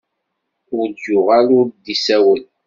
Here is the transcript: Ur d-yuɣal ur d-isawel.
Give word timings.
Ur 0.77 0.87
d-yuɣal 0.95 1.47
ur 1.59 1.65
d-isawel. 1.69 2.43